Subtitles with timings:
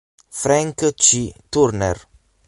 [0.31, 1.29] Frank C.
[1.47, 1.95] Turner